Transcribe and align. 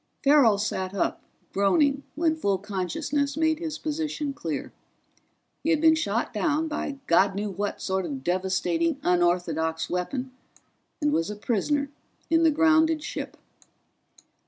Farrell 0.23 0.57
sat 0.57 0.95
up, 0.95 1.21
groaning, 1.53 2.01
when 2.15 2.35
full 2.35 2.57
consciousness 2.57 3.37
made 3.37 3.59
his 3.59 3.77
position 3.77 4.33
clear. 4.33 4.73
He 5.63 5.69
had 5.69 5.79
been 5.79 5.93
shot 5.93 6.33
down 6.33 6.67
by 6.67 6.97
God 7.05 7.35
knew 7.35 7.51
what 7.51 7.79
sort 7.83 8.05
of 8.07 8.23
devastating 8.23 8.99
unorthodox 9.03 9.91
weapon 9.91 10.31
and 11.03 11.13
was 11.13 11.29
a 11.29 11.35
prisoner 11.35 11.91
in 12.31 12.41
the 12.41 12.49
grounded 12.49 13.03
ship. 13.03 13.37